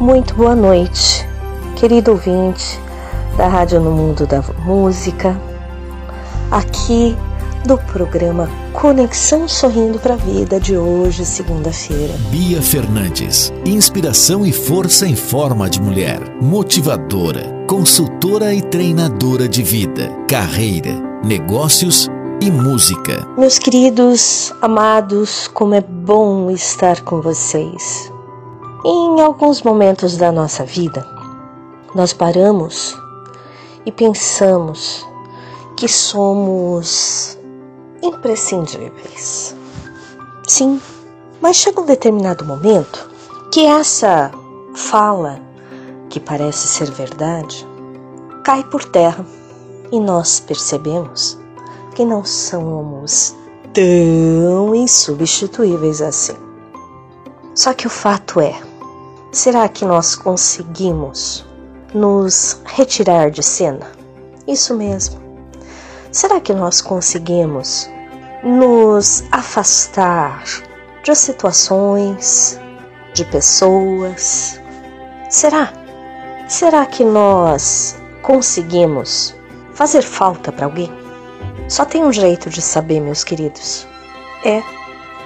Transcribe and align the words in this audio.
Muito 0.00 0.34
boa 0.34 0.56
noite, 0.56 1.26
querido 1.76 2.10
ouvinte 2.10 2.80
da 3.36 3.46
Rádio 3.46 3.80
no 3.80 3.92
Mundo 3.92 4.26
da 4.26 4.42
Música, 4.64 5.40
aqui 6.50 7.16
do 7.64 7.78
programa 7.78 8.50
Conexão 8.72 9.46
Sorrindo 9.46 9.98
para 10.00 10.14
a 10.14 10.16
Vida 10.16 10.58
de 10.58 10.76
hoje, 10.76 11.24
segunda-feira. 11.24 12.12
Bia 12.28 12.60
Fernandes, 12.60 13.52
inspiração 13.64 14.44
e 14.44 14.52
força 14.52 15.06
em 15.06 15.14
forma 15.14 15.70
de 15.70 15.80
mulher, 15.80 16.20
motivadora, 16.42 17.64
consultora 17.68 18.52
e 18.52 18.60
treinadora 18.62 19.48
de 19.48 19.62
vida, 19.62 20.10
carreira, 20.28 20.92
negócios 21.24 22.10
e 22.42 22.50
música. 22.50 23.26
Meus 23.38 23.60
queridos, 23.60 24.52
amados, 24.60 25.48
como 25.48 25.74
é 25.74 25.80
bom 25.80 26.50
estar 26.50 27.00
com 27.02 27.20
vocês. 27.20 28.12
Em 28.86 29.18
alguns 29.22 29.62
momentos 29.62 30.14
da 30.18 30.30
nossa 30.30 30.62
vida, 30.62 31.06
nós 31.94 32.12
paramos 32.12 32.94
e 33.86 33.90
pensamos 33.90 35.02
que 35.74 35.88
somos 35.88 37.38
imprescindíveis. 38.02 39.56
Sim, 40.46 40.78
mas 41.40 41.56
chega 41.56 41.80
um 41.80 41.86
determinado 41.86 42.44
momento 42.44 43.08
que 43.50 43.64
essa 43.64 44.30
fala, 44.74 45.40
que 46.10 46.20
parece 46.20 46.68
ser 46.68 46.90
verdade, 46.90 47.66
cai 48.44 48.62
por 48.64 48.84
terra 48.84 49.24
e 49.90 49.98
nós 49.98 50.40
percebemos 50.40 51.38
que 51.94 52.04
não 52.04 52.22
somos 52.22 53.34
tão 53.72 54.74
insubstituíveis 54.74 56.02
assim. 56.02 56.36
Só 57.54 57.72
que 57.72 57.86
o 57.86 57.90
fato 57.90 58.40
é, 58.40 58.54
será 59.34 59.68
que 59.68 59.84
nós 59.84 60.14
conseguimos 60.14 61.44
nos 61.92 62.60
retirar 62.64 63.30
de 63.30 63.42
cena? 63.42 63.90
Isso 64.46 64.74
mesmo. 64.76 65.20
Será 66.12 66.40
que 66.40 66.54
nós 66.54 66.80
conseguimos 66.80 67.90
nos 68.44 69.24
afastar 69.32 70.44
de 71.02 71.14
situações, 71.16 72.60
de 73.12 73.24
pessoas? 73.24 74.60
Será? 75.28 75.72
Será 76.48 76.86
que 76.86 77.04
nós 77.04 77.96
conseguimos 78.22 79.34
fazer 79.72 80.02
falta 80.02 80.52
para 80.52 80.66
alguém? 80.66 80.92
Só 81.68 81.84
tem 81.84 82.04
um 82.04 82.12
jeito 82.12 82.48
de 82.48 82.62
saber, 82.62 83.00
meus 83.00 83.24
queridos: 83.24 83.84
é 84.44 84.62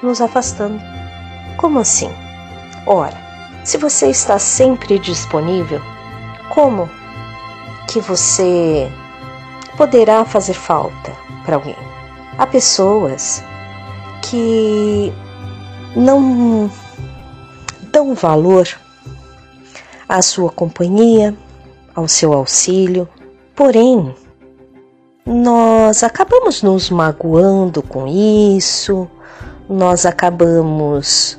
nos 0.00 0.20
afastando. 0.20 0.80
Como 1.56 1.80
assim? 1.80 2.10
Ora, 2.86 3.25
se 3.66 3.76
você 3.76 4.08
está 4.08 4.38
sempre 4.38 4.96
disponível, 4.96 5.82
como 6.54 6.88
que 7.88 7.98
você 7.98 8.88
poderá 9.76 10.24
fazer 10.24 10.54
falta 10.54 11.12
para 11.44 11.56
alguém? 11.56 11.74
Há 12.38 12.46
pessoas 12.46 13.42
que 14.22 15.12
não 15.96 16.70
dão 17.90 18.14
valor 18.14 18.68
à 20.08 20.22
sua 20.22 20.52
companhia, 20.52 21.34
ao 21.92 22.06
seu 22.06 22.32
auxílio, 22.32 23.08
porém, 23.56 24.14
nós 25.26 26.04
acabamos 26.04 26.62
nos 26.62 26.88
magoando 26.88 27.82
com 27.82 28.06
isso, 28.06 29.10
nós 29.68 30.06
acabamos 30.06 31.36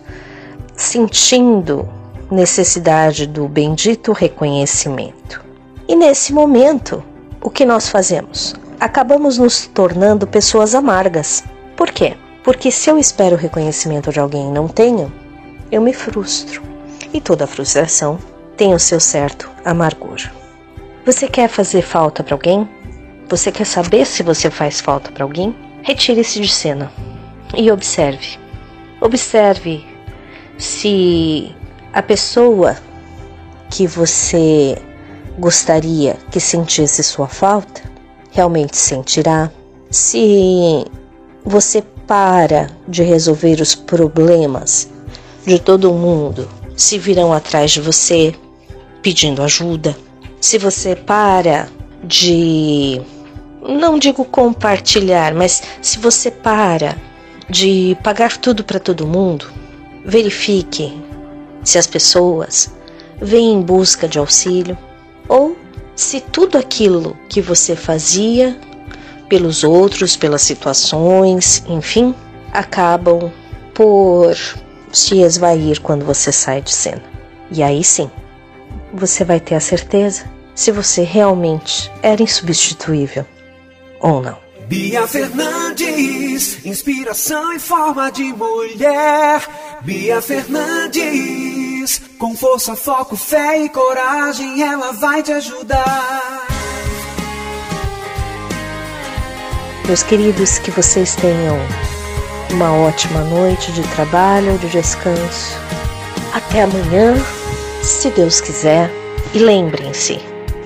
sentindo 0.76 1.96
necessidade 2.30 3.26
do 3.26 3.48
bendito 3.48 4.12
reconhecimento. 4.12 5.44
E 5.88 5.96
nesse 5.96 6.34
momento, 6.34 7.04
o 7.42 7.50
que 7.50 7.66
nós 7.66 7.90
fazemos? 7.90 8.56
acabamos 8.80 9.38
nos 9.38 9.68
tornando 9.68 10.28
pessoas 10.28 10.76
amargas. 10.76 11.44
Por 11.76 11.92
quê? 11.92 12.16
Porque 12.44 12.72
se 12.72 12.90
eu 12.90 12.98
espero 12.98 13.36
reconhecimento 13.36 14.12
de 14.12 14.20
alguém 14.20 14.48
e 14.48 14.52
não 14.52 14.68
tenho, 14.68 15.12
eu 15.72 15.82
me 15.82 15.94
frustro. 15.94 16.62
E 17.14 17.20
toda 17.20 17.48
frustração 17.48 18.20
tem 18.56 18.74
o 18.74 18.80
seu 18.80 19.00
certo 19.00 19.50
amargor. 19.66 20.18
Você 21.06 21.28
quer 21.28 21.50
fazer 21.50 21.82
falta 21.82 22.24
para 22.24 22.36
alguém? 22.36 22.68
Você 23.30 23.52
quer 23.52 23.66
saber 23.66 24.06
se 24.06 24.24
você 24.24 24.50
faz 24.50 24.80
falta 24.80 25.12
para 25.12 25.24
alguém? 25.24 25.56
Retire-se 25.84 26.40
de 26.40 26.50
cena 26.50 26.92
e 27.56 27.72
observe. 27.72 28.38
Observe 29.00 29.86
se 30.58 31.54
a 31.97 32.03
pessoa 32.03 32.78
que 33.72 33.88
você 33.88 34.78
gostaria 35.40 36.16
que 36.30 36.40
sentisse 36.40 37.02
sua 37.02 37.28
falta 37.28 37.81
realmente 38.30 38.78
sentirá. 38.78 39.52
Se 39.90 40.85
você 41.44 41.81
para 42.06 42.69
de 42.88 43.02
resolver 43.02 43.59
os 43.62 43.74
problemas 43.74 44.88
de 45.44 45.58
todo 45.58 45.91
mundo, 45.91 46.47
se 46.75 47.00
virão 47.00 47.34
atrás 47.34 47.72
de 47.72 47.81
você 47.81 48.35
pedindo 49.02 49.41
ajuda. 49.41 49.97
Se 50.40 50.59
você 50.59 50.96
para 50.96 51.68
de 52.03 53.02
não 53.59 53.97
digo 53.97 54.24
compartilhar, 54.24 55.34
mas 55.34 55.64
se 55.81 55.97
você 55.97 56.29
para 56.29 56.96
de 57.50 57.97
pagar 58.03 58.38
tudo 58.38 58.64
para 58.64 58.79
todo 58.79 59.08
mundo, 59.08 59.47
verifique 60.06 61.06
se 61.67 61.78
as 61.78 61.85
pessoas 61.85 62.72
vêm 63.22 63.51
em 63.51 63.61
busca 63.61 64.07
de 64.07 64.17
auxílio 64.17 64.78
ou 65.28 65.57
se 65.97 66.22
tudo 66.22 66.57
aquilo 66.57 67.17
que 67.28 67.41
você 67.41 67.75
fazia 67.75 68.57
pelos 69.28 69.66
outros, 69.66 70.16
pelas 70.16 70.44
situações, 70.44 71.61
enfim, 71.67 72.16
acabam 72.53 73.29
por 73.73 74.33
se 74.94 75.19
esvair 75.19 75.81
quando 75.81 76.05
você 76.05 76.31
sai 76.31 76.61
de 76.61 76.72
cena. 76.72 77.03
E 77.51 77.61
aí 77.61 77.84
sim, 77.84 78.09
você 78.94 79.25
vai 79.25 79.41
ter 79.41 79.55
a 79.55 79.59
certeza 79.59 80.23
se 80.55 80.72
você 80.72 81.03
realmente 81.03 81.91
era 82.02 82.23
insubstituível 82.23 83.25
ou 83.99 84.22
não. 84.22 84.37
Bia 84.67 85.08
Fernandes, 85.08 86.66
inspiração 86.66 87.53
em 87.53 87.59
forma 87.59 88.11
de 88.11 88.23
mulher. 88.23 89.41
Bia 89.81 90.22
Fernandes, 90.22 91.47
com 92.17 92.35
força, 92.35 92.75
foco, 92.75 93.16
fé 93.16 93.63
e 93.63 93.69
coragem, 93.69 94.61
ela 94.61 94.91
vai 94.93 95.23
te 95.23 95.31
ajudar. 95.31 96.47
Meus 99.85 100.03
queridos, 100.03 100.59
que 100.59 100.72
vocês 100.72 101.16
tenham 101.16 101.57
uma 102.51 102.73
ótima 102.73 103.22
noite 103.22 103.72
de 103.72 103.81
trabalho, 103.89 104.57
de 104.57 104.69
descanso. 104.69 105.57
Até 106.34 106.63
amanhã, 106.63 107.16
se 107.81 108.09
Deus 108.09 108.41
quiser. 108.41 108.91
E 109.34 109.39
lembrem-se: 109.39 110.19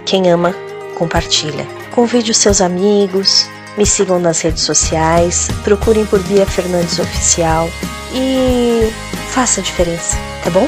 quem 0.05 0.29
ama, 0.29 0.55
compartilha. 0.95 1.67
Convide 1.91 2.31
os 2.31 2.37
seus 2.37 2.61
amigos, 2.61 3.47
me 3.77 3.85
sigam 3.85 4.19
nas 4.19 4.41
redes 4.41 4.63
sociais, 4.63 5.47
procurem 5.63 6.05
por 6.05 6.19
Bia 6.23 6.45
Fernandes 6.45 6.99
Oficial 6.99 7.69
e 8.13 8.91
faça 9.29 9.61
a 9.61 9.63
diferença, 9.63 10.17
tá 10.43 10.49
bom? 10.49 10.67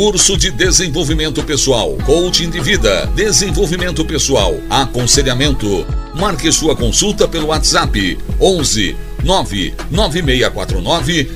Curso 0.00 0.34
de 0.34 0.50
desenvolvimento 0.50 1.44
pessoal, 1.44 1.94
coaching 2.06 2.48
de 2.48 2.58
vida, 2.58 3.04
desenvolvimento 3.14 4.02
pessoal, 4.02 4.54
aconselhamento. 4.70 5.86
Marque 6.14 6.50
sua 6.50 6.74
consulta 6.74 7.28
pelo 7.28 7.48
WhatsApp 7.48 8.18
11 8.40 8.96
99649 9.22 11.30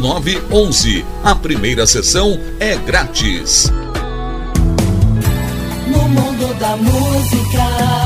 0911. 0.00 1.04
A 1.22 1.34
primeira 1.34 1.86
sessão 1.86 2.40
é 2.58 2.74
grátis. 2.76 3.70
No 5.86 6.08
mundo 6.08 6.54
da 6.58 6.74
música. 6.74 8.05